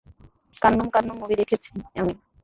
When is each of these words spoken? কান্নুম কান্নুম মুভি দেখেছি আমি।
কান্নুম 0.61 0.87
কান্নুম 0.89 1.15
মুভি 1.19 1.35
দেখেছি 1.41 1.69
আমি। 1.95 2.13